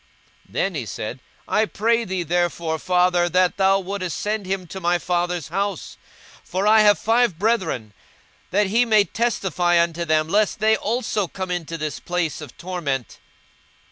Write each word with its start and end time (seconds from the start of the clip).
42:016:027 0.47 0.53
Then 0.53 0.73
he 0.73 0.85
said, 0.87 1.19
I 1.47 1.65
pray 1.65 2.05
thee 2.05 2.23
therefore, 2.23 2.79
father, 2.79 3.29
that 3.29 3.57
thou 3.57 3.77
wouldest 3.79 4.19
send 4.19 4.47
him 4.47 4.65
to 4.65 4.79
my 4.79 4.97
father's 4.97 5.49
house: 5.49 5.95
42:016:028 6.41 6.47
For 6.49 6.65
I 6.65 6.81
have 6.81 6.97
five 6.97 7.37
brethren; 7.37 7.93
that 8.49 8.65
he 8.65 8.83
may 8.83 9.03
testify 9.03 9.79
unto 9.79 10.03
them, 10.03 10.27
lest 10.27 10.57
they 10.57 10.75
also 10.75 11.27
come 11.27 11.51
into 11.51 11.77
this 11.77 11.99
place 11.99 12.41
of 12.41 12.57
torment. 12.57 13.19